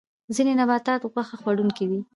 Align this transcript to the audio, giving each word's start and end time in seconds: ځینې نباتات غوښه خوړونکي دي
ځینې 0.35 0.51
نباتات 0.59 1.01
غوښه 1.13 1.35
خوړونکي 1.41 1.85
دي 1.91 1.99